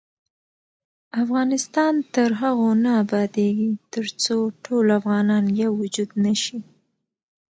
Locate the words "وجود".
5.81-6.11